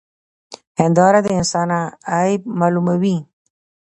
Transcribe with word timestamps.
هنداره 0.79 1.19
د 1.23 1.27
انسان 1.39 1.69
عيب 2.13 2.41
معلوموي. 2.59 3.17